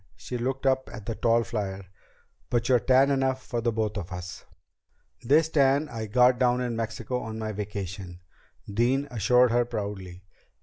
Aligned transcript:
She 0.15 0.35
looked 0.39 0.65
up 0.65 0.89
at 0.91 1.05
the 1.05 1.13
tall 1.13 1.43
flier. 1.43 1.85
"But 2.49 2.67
you're 2.67 2.79
tan 2.79 3.11
enough 3.11 3.43
for 3.45 3.61
both 3.61 3.97
of 3.97 4.11
us." 4.11 4.45
"This 5.21 5.47
tan 5.49 5.89
I 5.89 6.07
got 6.07 6.39
down 6.39 6.59
in 6.59 6.75
Mexico 6.75 7.19
on 7.19 7.37
my 7.37 7.51
vacation," 7.51 8.19
Dean 8.67 9.07
assured 9.11 9.51
her 9.51 9.63
proudly. 9.63 10.23